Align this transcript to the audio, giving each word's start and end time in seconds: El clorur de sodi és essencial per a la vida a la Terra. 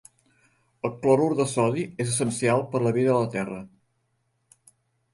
El 0.89 0.93
clorur 1.03 1.27
de 1.41 1.45
sodi 1.51 1.85
és 2.05 2.15
essencial 2.15 2.65
per 2.75 2.83
a 2.83 2.85
la 2.89 2.97
vida 2.99 3.15
a 3.15 3.23
la 3.27 3.31
Terra. 3.39 3.63